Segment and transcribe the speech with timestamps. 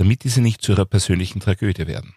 [0.00, 2.14] damit diese nicht zu ihrer persönlichen Tragödie werden.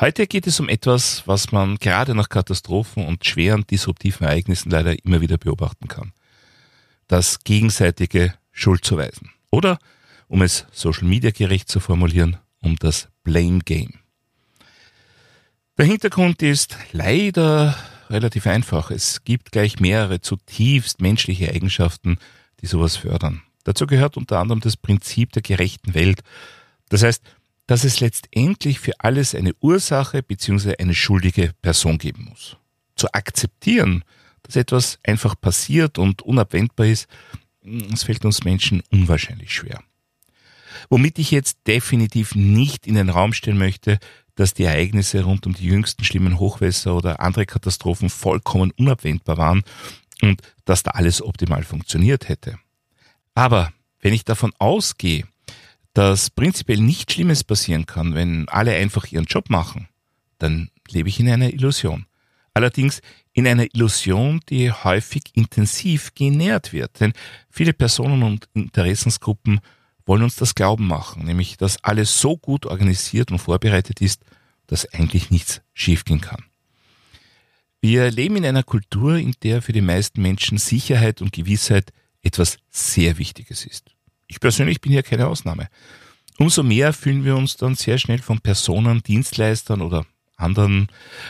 [0.00, 4.96] Heute geht es um etwas, was man gerade nach Katastrophen und schweren disruptiven Ereignissen leider
[5.04, 6.14] immer wieder beobachten kann.
[7.06, 9.32] Das gegenseitige Schuldzuweisen.
[9.50, 9.78] Oder,
[10.28, 13.92] um es Social Media gerecht zu formulieren, um das Blame Game.
[15.76, 17.76] Der Hintergrund ist leider
[18.08, 18.90] relativ einfach.
[18.90, 22.16] Es gibt gleich mehrere zutiefst menschliche Eigenschaften,
[22.62, 23.42] die sowas fördern.
[23.64, 26.22] Dazu gehört unter anderem das Prinzip der gerechten Welt.
[26.88, 27.22] Das heißt,
[27.66, 30.76] dass es letztendlich für alles eine Ursache bzw.
[30.78, 32.56] eine schuldige Person geben muss.
[32.96, 34.04] Zu akzeptieren,
[34.42, 37.06] dass etwas einfach passiert und unabwendbar ist,
[37.62, 39.82] das fällt uns Menschen unwahrscheinlich schwer.
[40.88, 43.98] Womit ich jetzt definitiv nicht in den Raum stellen möchte,
[44.34, 49.62] dass die Ereignisse rund um die jüngsten schlimmen Hochwässer oder andere Katastrophen vollkommen unabwendbar waren
[50.22, 52.58] und dass da alles optimal funktioniert hätte.
[53.34, 55.26] Aber wenn ich davon ausgehe,
[55.98, 59.88] dass prinzipiell nichts Schlimmes passieren kann, wenn alle einfach ihren Job machen,
[60.38, 62.06] dann lebe ich in einer Illusion.
[62.54, 63.00] Allerdings
[63.32, 67.00] in einer Illusion, die häufig intensiv genährt wird.
[67.00, 67.14] Denn
[67.50, 69.58] viele Personen und Interessensgruppen
[70.06, 74.22] wollen uns das Glauben machen, nämlich dass alles so gut organisiert und vorbereitet ist,
[74.68, 76.44] dass eigentlich nichts schiefgehen kann.
[77.80, 82.58] Wir leben in einer Kultur, in der für die meisten Menschen Sicherheit und Gewissheit etwas
[82.70, 83.97] sehr Wichtiges ist.
[84.28, 85.68] Ich persönlich bin hier keine Ausnahme.
[86.38, 90.88] Umso mehr fühlen wir uns dann sehr schnell von Personen, Dienstleistern oder anderen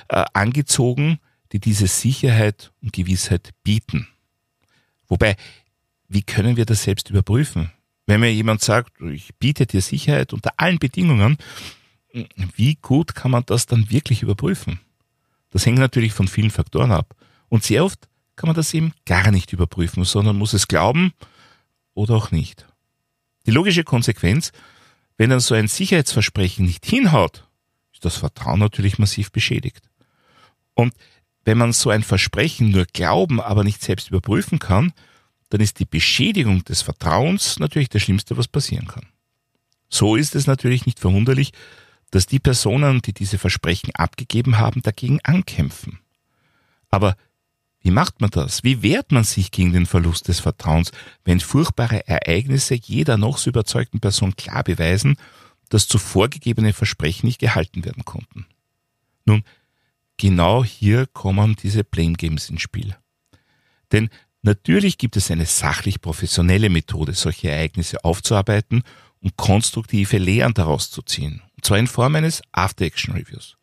[0.09, 1.19] äh, angezogen,
[1.53, 4.09] die diese Sicherheit und Gewissheit bieten.
[5.07, 5.37] Wobei,
[6.09, 7.73] wie können wir das selbst überprüfen?
[8.07, 11.39] Wenn mir jemand sagt, ich biete dir Sicherheit unter allen Bedingungen,
[12.57, 14.81] wie gut kann man das dann wirklich überprüfen?
[15.51, 17.15] Das hängt natürlich von vielen Faktoren ab.
[17.49, 21.13] Und sehr oft kann man das eben gar nicht überprüfen, sondern muss es glauben
[21.95, 22.68] oder auch nicht.
[23.49, 24.53] Die logische Konsequenz,
[25.17, 27.49] wenn dann so ein Sicherheitsversprechen nicht hinhaut,
[27.95, 29.81] ist das Vertrauen natürlich massiv beschädigt.
[30.75, 30.93] Und
[31.47, 34.93] wenn man so ein Versprechen nur glauben, aber nicht selbst überprüfen kann,
[35.49, 39.07] dann ist die Beschädigung des Vertrauens natürlich das Schlimmste, was passieren kann.
[39.89, 41.53] So ist es natürlich nicht verwunderlich,
[42.11, 46.01] dass die Personen, die diese Versprechen abgegeben haben, dagegen ankämpfen.
[46.91, 47.17] Aber
[47.81, 48.65] wie macht man das?
[48.65, 50.91] Wie wehrt man sich gegen den Verlust des Vertrauens,
[51.25, 55.17] wenn furchtbare Ereignisse jeder noch so überzeugten Person klar beweisen,
[55.69, 58.47] dass zuvor gegebene Versprechen nicht gehalten werden konnten?
[59.25, 59.43] Nun,
[60.17, 62.97] genau hier kommen diese Blame Games ins Spiel.
[63.93, 64.11] Denn
[64.43, 68.83] natürlich gibt es eine sachlich professionelle Methode, solche Ereignisse aufzuarbeiten
[69.21, 71.43] und konstruktive Lehren daraus zu ziehen.
[71.57, 73.57] Und zwar in Form eines After-Action-Reviews.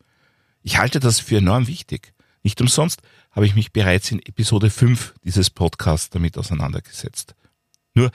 [0.62, 2.12] Ich halte das für enorm wichtig.
[2.46, 3.02] Nicht umsonst
[3.32, 7.34] habe ich mich bereits in Episode 5 dieses Podcasts damit auseinandergesetzt.
[7.92, 8.12] Nur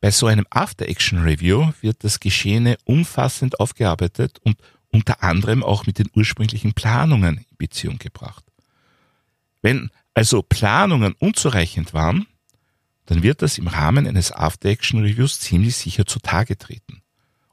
[0.00, 4.56] bei so einem After-Action-Review wird das Geschehene umfassend aufgearbeitet und
[4.92, 8.44] unter anderem auch mit den ursprünglichen Planungen in Beziehung gebracht.
[9.62, 12.28] Wenn also Planungen unzureichend waren,
[13.06, 17.02] dann wird das im Rahmen eines After-Action-Reviews ziemlich sicher zutage treten.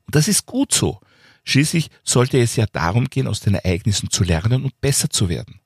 [0.05, 0.99] Und das ist gut so.
[1.43, 5.60] Schließlich sollte es ja darum gehen, aus den Ereignissen zu lernen und besser zu werden.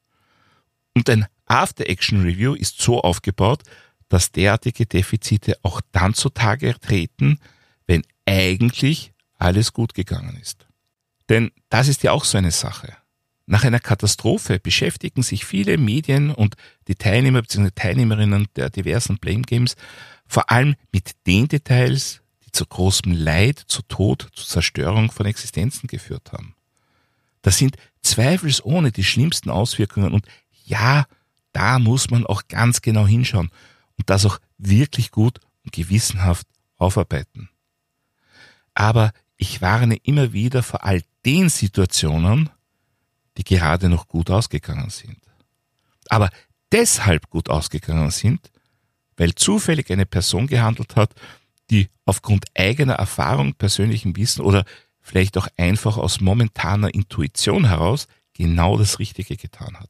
[0.95, 3.61] Und ein After-Action-Review ist so aufgebaut,
[4.09, 7.39] dass derartige Defizite auch dann zutage treten,
[7.85, 10.65] wenn eigentlich alles gut gegangen ist.
[11.29, 12.95] Denn das ist ja auch so eine Sache.
[13.47, 16.55] Nach einer Katastrophe beschäftigen sich viele Medien und
[16.87, 17.69] die Teilnehmer bzw.
[17.75, 19.75] Teilnehmerinnen der diversen Blame Games
[20.25, 25.87] vor allem mit den Details, die zu großem Leid, zu Tod, zu Zerstörung von Existenzen
[25.87, 26.55] geführt haben.
[27.43, 30.25] Das sind zweifelsohne die schlimmsten Auswirkungen und
[30.65, 31.05] ja,
[31.53, 33.49] da muss man auch ganz genau hinschauen
[33.97, 36.47] und das auch wirklich gut und gewissenhaft
[36.77, 37.49] aufarbeiten.
[38.73, 42.49] Aber ich warne immer wieder vor all den Situationen,
[43.37, 45.19] die gerade noch gut ausgegangen sind.
[46.09, 46.29] Aber
[46.71, 48.51] deshalb gut ausgegangen sind,
[49.17, 51.13] weil zufällig eine Person gehandelt hat,
[51.69, 54.65] die aufgrund eigener Erfahrung, persönlichem Wissen oder
[55.01, 59.89] vielleicht auch einfach aus momentaner Intuition heraus genau das Richtige getan hat.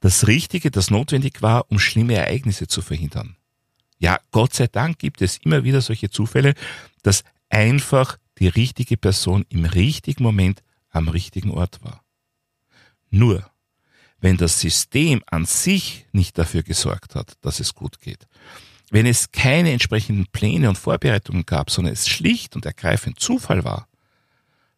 [0.00, 3.36] Das Richtige, das notwendig war, um schlimme Ereignisse zu verhindern.
[3.98, 6.54] Ja, Gott sei Dank gibt es immer wieder solche Zufälle,
[7.02, 12.02] dass einfach die richtige Person im richtigen Moment am richtigen Ort war.
[13.10, 13.48] Nur,
[14.20, 18.26] wenn das System an sich nicht dafür gesorgt hat, dass es gut geht,
[18.90, 23.88] wenn es keine entsprechenden Pläne und Vorbereitungen gab, sondern es schlicht und ergreifend Zufall war,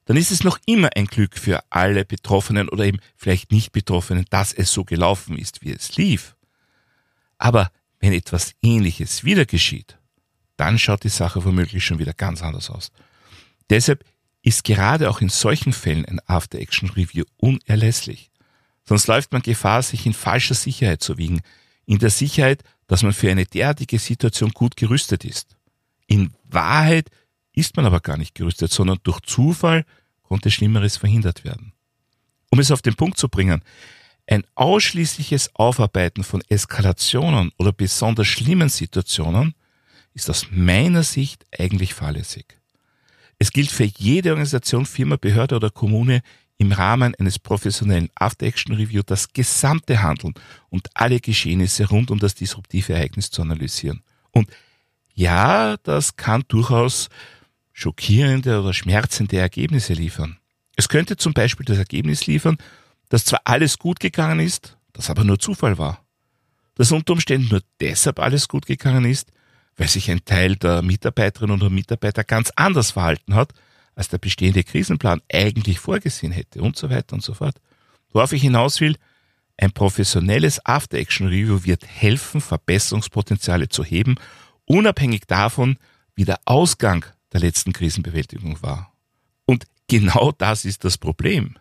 [0.07, 4.25] dann ist es noch immer ein Glück für alle Betroffenen oder eben vielleicht nicht Betroffenen,
[4.31, 6.37] dass es so gelaufen ist, wie es lief.
[7.39, 7.71] Aber
[8.01, 9.99] wenn etwas Ähnliches wieder geschieht,
[10.57, 12.93] dann schaut die Sache womöglich schon wieder ganz anders aus.
[13.69, 14.05] Deshalb
[14.43, 18.31] ist gerade auch in solchen Fällen ein After-Action-Review unerlässlich.
[18.85, 21.41] Sonst läuft man Gefahr, sich in falscher Sicherheit zu wiegen.
[21.85, 25.57] In der Sicherheit, dass man für eine derartige Situation gut gerüstet ist.
[26.07, 27.11] In Wahrheit
[27.57, 29.85] ist man aber gar nicht gerüstet, sondern durch Zufall
[30.23, 31.73] konnte Schlimmeres verhindert werden.
[32.51, 33.63] Um es auf den Punkt zu bringen,
[34.29, 39.55] ein ausschließliches Aufarbeiten von Eskalationen oder besonders schlimmen Situationen
[40.15, 42.59] ist aus meiner Sicht eigentlich fahrlässig.
[43.39, 46.23] Es gilt für jede Organisation, Firma, Behörde oder Kommune
[46.59, 50.35] im Rahmen eines professionellen After-Action-Review das gesamte Handeln
[50.71, 54.03] und alle Geschehnisse rund um das disruptive Ereignis zu analysieren.
[54.31, 54.49] Und
[55.15, 57.09] ja, das kann durchaus
[57.77, 60.39] schockierende oder schmerzende Ergebnisse liefern.
[60.77, 62.57] Es könnte zum Beispiel das Ergebnis liefern,
[63.11, 66.03] dass zwar alles gut gegangen ist, das aber nur Zufall war.
[66.75, 69.31] Dass unter Umständen nur deshalb alles gut gegangen ist,
[69.77, 73.53] weil sich ein Teil der Mitarbeiterinnen oder Mitarbeiter ganz anders verhalten hat,
[73.95, 77.61] als der bestehende Krisenplan eigentlich vorgesehen hätte und so weiter und so fort.
[78.11, 78.97] Worauf ich hinaus will,
[79.59, 84.15] ein professionelles After-Action-Review wird helfen, Verbesserungspotenziale zu heben,
[84.65, 85.77] unabhängig davon,
[86.15, 87.05] wie der Ausgang
[87.37, 88.93] der letzten Krisenbewältigung war.
[89.45, 91.59] Und genau das ist das Problem.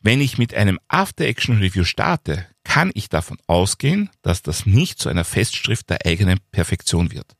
[0.00, 5.24] Wenn ich mit einem After-Action-Review starte, kann ich davon ausgehen, dass das nicht zu einer
[5.24, 7.34] Festschrift der eigenen Perfektion wird.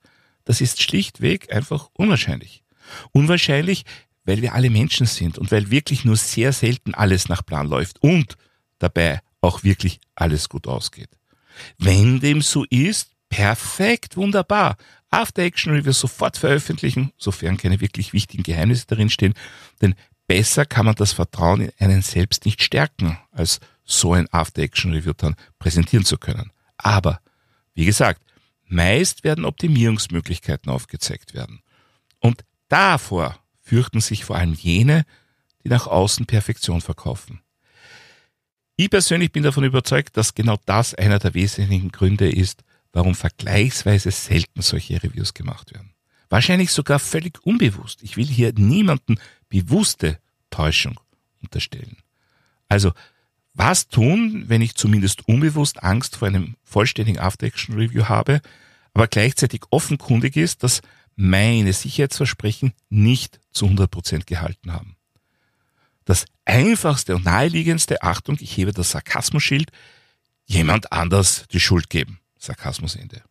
[0.45, 2.65] Das ist schlichtweg einfach unwahrscheinlich.
[3.13, 3.85] Unwahrscheinlich,
[4.25, 8.03] weil wir alle Menschen sind und weil wirklich nur sehr selten alles nach Plan läuft
[8.03, 8.37] und
[8.79, 11.11] dabei auch wirklich alles gut ausgeht.
[11.79, 14.77] Wenn dem so ist, perfekt, wunderbar.
[15.15, 19.35] After Action Review sofort veröffentlichen, sofern keine wirklich wichtigen Geheimnisse darin stehen,
[19.81, 19.95] denn
[20.27, 24.93] besser kann man das Vertrauen in einen selbst nicht stärken, als so ein After Action
[24.93, 26.51] Review dann präsentieren zu können.
[26.79, 27.21] Aber,
[27.75, 28.23] wie gesagt,
[28.67, 31.61] meist werden Optimierungsmöglichkeiten aufgezeigt werden.
[32.19, 35.05] Und davor fürchten sich vor allem jene,
[35.63, 37.41] die nach außen Perfektion verkaufen.
[38.75, 42.65] Ich persönlich bin davon überzeugt, dass genau das einer der wesentlichen Gründe ist,
[42.95, 45.93] warum vergleichsweise selten solche Reviews gemacht werden.
[46.31, 48.03] Wahrscheinlich sogar völlig unbewusst.
[48.03, 49.17] Ich will hier niemanden
[49.51, 50.19] bewusste
[50.49, 50.99] Täuschung
[51.43, 51.97] unterstellen.
[52.69, 52.93] Also,
[53.53, 58.41] was tun, wenn ich zumindest unbewusst Angst vor einem vollständigen After-Action-Review habe,
[58.95, 60.81] aber gleichzeitig offenkundig ist, dass
[61.17, 64.97] meine Sicherheitsversprechen nicht zu 100 Prozent gehalten haben.
[66.05, 69.71] Das einfachste und naheliegendste, Achtung, ich hebe das Sarkasmusschild,
[70.47, 72.19] jemand anders die Schuld geben.
[72.45, 73.23] Sarkasmusende.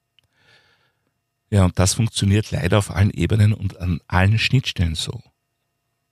[1.49, 5.21] Ja, und das funktioniert leider auf allen Ebenen und an allen Schnittstellen so.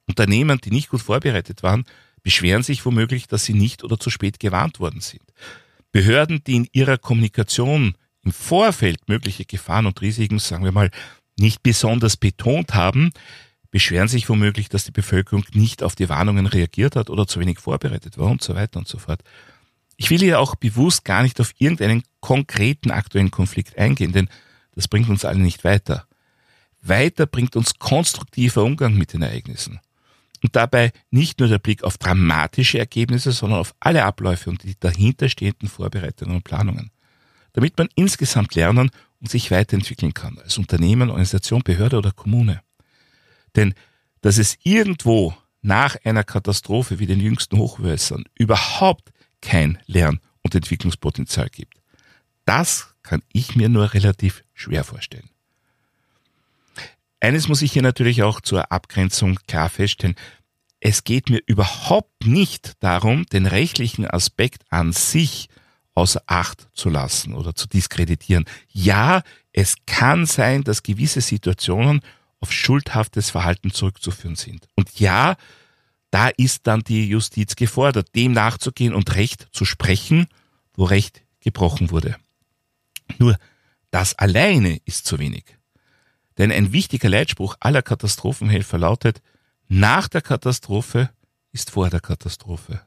[0.07, 1.85] Unternehmen, die nicht gut vorbereitet waren,
[2.21, 5.23] beschweren sich womöglich, dass sie nicht oder zu spät gewarnt worden sind.
[5.91, 10.91] Behörden, die in ihrer Kommunikation im Vorfeld mögliche Gefahren und Risiken, sagen wir mal,
[11.39, 13.11] nicht besonders betont haben,
[13.71, 17.59] beschweren sich womöglich, dass die Bevölkerung nicht auf die Warnungen reagiert hat oder zu wenig
[17.59, 19.23] vorbereitet war und so weiter und so fort.
[20.01, 24.29] Ich will hier auch bewusst gar nicht auf irgendeinen konkreten aktuellen Konflikt eingehen, denn
[24.73, 26.07] das bringt uns alle nicht weiter.
[26.81, 29.79] Weiter bringt uns konstruktiver Umgang mit den Ereignissen.
[30.41, 34.73] Und dabei nicht nur der Blick auf dramatische Ergebnisse, sondern auf alle Abläufe und die
[34.79, 36.89] dahinterstehenden Vorbereitungen und Planungen.
[37.53, 38.89] Damit man insgesamt lernen
[39.19, 42.63] und sich weiterentwickeln kann, als Unternehmen, Organisation, Behörde oder Kommune.
[43.55, 43.75] Denn
[44.21, 51.49] dass es irgendwo nach einer Katastrophe wie den jüngsten Hochwässern überhaupt kein Lern- und Entwicklungspotenzial
[51.49, 51.75] gibt,
[52.45, 55.29] das kann ich mir nur relativ schwer vorstellen.
[57.19, 60.15] Eines muss ich hier natürlich auch zur Abgrenzung klar feststellen.
[60.79, 65.47] Es geht mir überhaupt nicht darum, den rechtlichen Aspekt an sich
[65.93, 68.45] außer Acht zu lassen oder zu diskreditieren.
[68.69, 69.21] Ja,
[69.51, 72.01] es kann sein, dass gewisse Situationen
[72.39, 74.67] auf schuldhaftes Verhalten zurückzuführen sind.
[74.75, 75.35] Und ja,
[76.11, 80.27] da ist dann die Justiz gefordert, dem nachzugehen und Recht zu sprechen,
[80.75, 82.17] wo Recht gebrochen wurde.
[83.17, 83.37] Nur
[83.89, 85.45] das alleine ist zu wenig.
[86.37, 89.21] Denn ein wichtiger Leitspruch aller Katastrophenhelfer lautet,
[89.67, 91.09] nach der Katastrophe
[91.51, 92.81] ist vor der Katastrophe.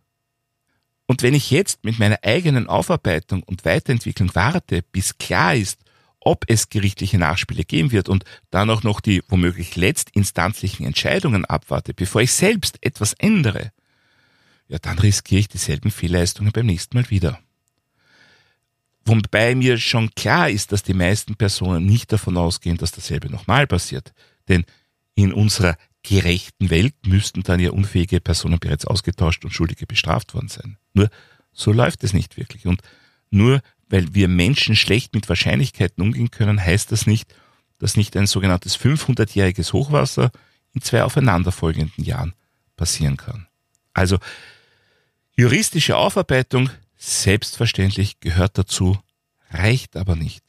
[1.07, 5.83] Und wenn ich jetzt mit meiner eigenen Aufarbeitung und Weiterentwicklung warte, bis klar ist,
[6.25, 11.95] ob es gerichtliche Nachspiele geben wird und dann auch noch die womöglich letztinstanzlichen Entscheidungen abwarte,
[11.95, 13.73] bevor ich selbst etwas ändere,
[14.69, 17.38] ja, dann riskiere ich dieselben Fehlleistungen beim nächsten Mal wieder.
[19.04, 23.66] Wobei mir schon klar ist, dass die meisten Personen nicht davon ausgehen, dass dasselbe nochmal
[23.66, 24.14] passiert.
[24.49, 24.64] Denn
[25.14, 30.49] in unserer gerechten Welt müssten dann ja unfähige Personen bereits ausgetauscht und Schuldige bestraft worden
[30.49, 30.78] sein.
[30.95, 31.11] Nur
[31.52, 32.66] so läuft es nicht wirklich.
[32.66, 32.81] Und
[33.31, 37.34] nur weil wir Menschen schlecht mit Wahrscheinlichkeiten umgehen können, heißt das nicht,
[37.78, 40.30] dass nicht ein sogenanntes 500-jähriges Hochwasser
[40.72, 42.34] in zwei aufeinanderfolgenden Jahren
[42.76, 43.46] passieren kann.
[43.92, 44.18] Also
[45.36, 48.98] juristische Aufarbeitung selbstverständlich gehört dazu,
[49.50, 50.42] reicht aber nicht.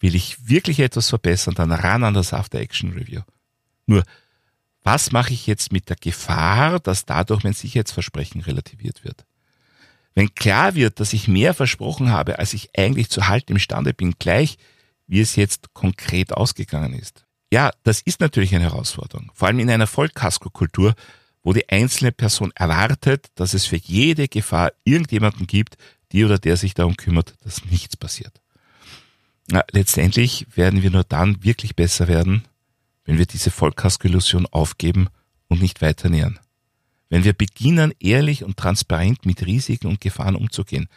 [0.00, 3.22] Will ich wirklich etwas verbessern, dann ran an das After Action Review.
[3.86, 4.02] Nur,
[4.82, 9.24] was mache ich jetzt mit der Gefahr, dass dadurch mein Sicherheitsversprechen relativiert wird?
[10.14, 14.14] Wenn klar wird, dass ich mehr versprochen habe, als ich eigentlich zu halten imstande bin,
[14.18, 14.58] gleich
[15.06, 17.24] wie es jetzt konkret ausgegangen ist.
[17.52, 20.94] Ja, das ist natürlich eine Herausforderung, vor allem in einer Vollkaskokultur,
[21.42, 25.76] wo die einzelne Person erwartet, dass es für jede Gefahr irgendjemanden gibt,
[26.12, 28.40] die oder der sich darum kümmert, dass nichts passiert.
[29.50, 32.44] Na, letztendlich werden wir nur dann wirklich besser werden,
[33.04, 35.08] wenn wir diese Vollkasko-Illusion aufgeben
[35.48, 36.38] und nicht weiter nähern.
[37.12, 40.88] Wenn wir beginnen, ehrlich und transparent mit Risiken und Gefahren umzugehen,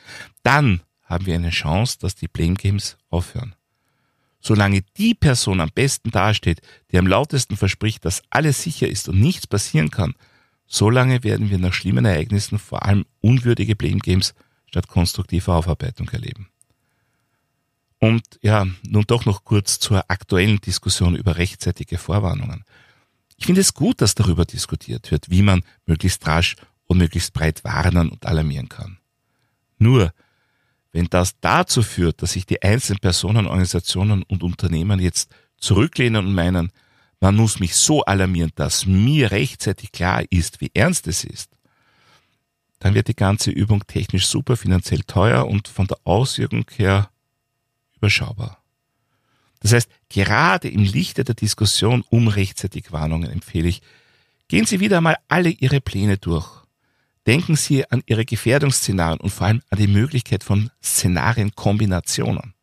[0.44, 3.54] dann haben wir eine Chance, dass die Blame Games aufhören.
[4.40, 9.20] Solange die Person am besten dasteht, die am lautesten verspricht, dass alles sicher ist und
[9.20, 10.14] nichts passieren kann,
[10.66, 14.34] solange werden wir nach schlimmen Ereignissen vor allem unwürdige Blame Games
[14.68, 16.48] statt konstruktiver Aufarbeitung erleben.
[18.00, 22.64] Und ja, nun doch noch kurz zur aktuellen Diskussion über rechtzeitige Vorwarnungen.
[23.38, 27.64] Ich finde es gut, dass darüber diskutiert wird, wie man möglichst rasch und möglichst breit
[27.64, 29.00] warnen und alarmieren kann.
[29.78, 30.14] Nur,
[30.92, 36.34] wenn das dazu führt, dass sich die einzelnen Personen, Organisationen und Unternehmen jetzt zurücklehnen und
[36.34, 36.72] meinen,
[37.20, 41.52] man muss mich so alarmieren, dass mir rechtzeitig klar ist, wie ernst es ist,
[42.80, 47.10] dann wird die ganze Übung technisch super finanziell teuer und von der Auswirkung her
[47.96, 48.64] überschaubar.
[49.62, 53.82] Das heißt, gerade im Lichte der Diskussion um rechtzeitig Warnungen empfehle ich,
[54.48, 56.64] gehen Sie wieder einmal alle Ihre Pläne durch.
[57.28, 62.54] Denken Sie an Ihre Gefährdungsszenarien und vor allem an die Möglichkeit von Szenarienkombinationen.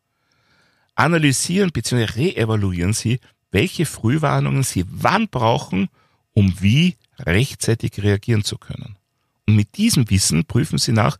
[0.95, 2.05] Analysieren bzw.
[2.05, 3.19] reevaluieren Sie,
[3.51, 5.89] welche Frühwarnungen Sie wann brauchen,
[6.33, 8.97] um wie rechtzeitig reagieren zu können.
[9.47, 11.17] Und mit diesem Wissen prüfen Sie nach,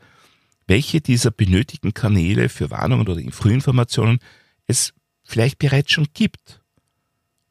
[0.66, 4.18] welche dieser benötigten Kanäle für Warnungen oder Frühinformationen
[4.66, 6.62] es vielleicht bereits schon gibt.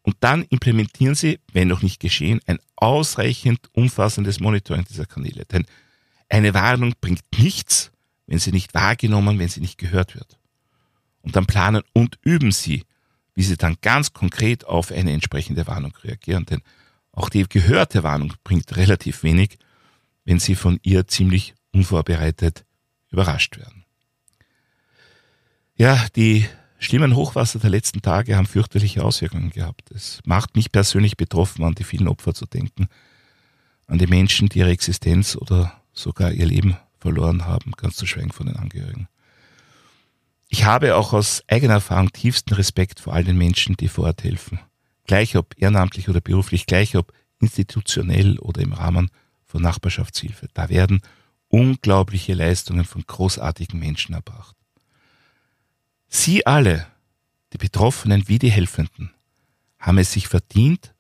[0.03, 5.45] Und dann implementieren Sie, wenn noch nicht geschehen, ein ausreichend umfassendes Monitoring dieser Kanäle.
[5.45, 5.65] Denn
[6.29, 7.93] eine Warnung bringt nichts,
[8.27, 10.39] wenn sie nicht wahrgenommen, wenn sie nicht gehört wird.
[11.21, 12.85] Und dann planen und üben Sie,
[13.35, 16.47] wie Sie dann ganz konkret auf eine entsprechende Warnung reagieren.
[16.47, 16.63] Denn
[17.13, 19.59] auch die gehörte Warnung bringt relativ wenig,
[20.25, 22.65] wenn Sie von ihr ziemlich unvorbereitet
[23.11, 23.85] überrascht werden.
[25.77, 26.47] Ja, die
[26.85, 29.91] schlimmen Hochwasser der letzten Tage haben fürchterliche Auswirkungen gehabt.
[29.91, 32.89] Es macht mich persönlich betroffen, an die vielen Opfer zu denken,
[33.87, 38.33] an die Menschen, die ihre Existenz oder sogar ihr Leben verloren haben, ganz zu schweigen
[38.33, 39.09] von den Angehörigen.
[40.49, 44.23] Ich habe auch aus eigener Erfahrung tiefsten Respekt vor all den Menschen, die vor Ort
[44.25, 44.61] helfen.
[45.07, 49.11] Gleich ob ehrenamtlich oder beruflich, gleich ob institutionell oder im Rahmen
[49.47, 50.49] von Nachbarschaftshilfe.
[50.53, 51.01] Da werden
[51.49, 54.57] unglaubliche Leistungen von großartigen Menschen erbracht.
[56.15, 56.87] Sie alle,
[57.55, 59.15] die Betroffenen wie die Helfenden,
[59.79, 60.95] haben es sich verdient,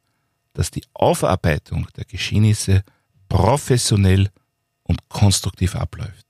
[0.55, 2.83] dass die Aufarbeitung der Geschehnisse
[3.29, 4.31] professionell
[4.85, 6.27] und konstruktiv abläuft.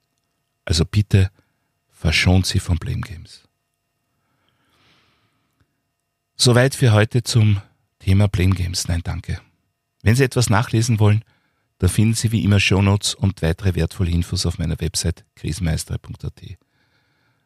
[0.64, 1.30] Also bitte
[1.92, 3.44] verschont sie von Blame Games.
[6.34, 7.62] Soweit für heute zum
[8.00, 8.88] Thema Blame Games.
[8.88, 9.40] Nein, danke.
[10.02, 11.24] Wenn Sie etwas nachlesen wollen,
[11.78, 16.42] da finden Sie wie immer Shownotes und weitere wertvolle Infos auf meiner Website krisenmeister.at.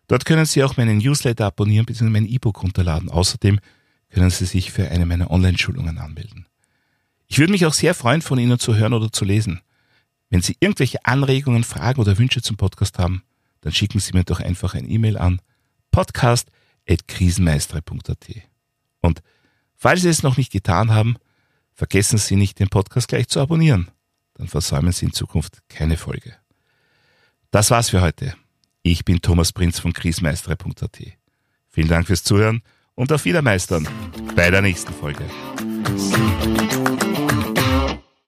[0.08, 2.10] Dort können Sie auch meinen Newsletter abonnieren bzw.
[2.10, 3.10] mein E-Book runterladen.
[3.10, 3.58] Außerdem
[4.10, 6.46] können Sie sich für eine meiner Online-Schulungen anmelden.
[7.26, 9.60] Ich würde mich auch sehr freuen, von Ihnen zu hören oder zu lesen.
[10.30, 13.25] Wenn Sie irgendwelche Anregungen, Fragen oder Wünsche zum Podcast haben,
[13.60, 15.40] dann schicken Sie mir doch einfach ein E-Mail an
[15.90, 18.28] podcast.krisenmeistere.at.
[19.00, 19.22] Und
[19.75, 21.16] falls Sie es noch nicht getan haben,
[21.72, 23.90] vergessen Sie nicht, den Podcast gleich zu abonnieren.
[24.34, 26.36] Dann versäumen Sie in Zukunft keine Folge.
[27.50, 28.36] Das war's für heute.
[28.88, 30.98] Ich bin Thomas Prinz von krisenmeistere.at.
[31.68, 32.62] Vielen Dank fürs Zuhören
[32.94, 33.88] und auf Wiedermeistern
[34.36, 35.24] bei der nächsten Folge.